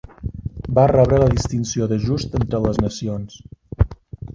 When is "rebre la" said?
0.93-1.29